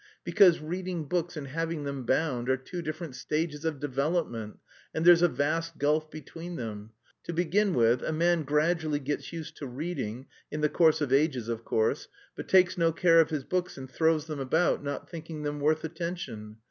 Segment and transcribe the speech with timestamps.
[0.23, 4.57] "Because reading books and having them bound are two different stages of development,
[4.95, 6.89] and there's a vast gulf between them.
[7.25, 11.49] To begin with, a man gradually gets used to reading, in the course of ages
[11.49, 15.43] of course, but takes no care of his books and throws them about, not thinking
[15.43, 16.57] them worth attention.